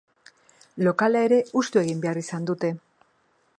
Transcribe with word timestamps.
Lokala 0.87 1.21
ere 1.27 1.39
hustu 1.61 1.81
egin 1.83 2.01
beharizan 2.07 2.51
dute. 2.51 2.75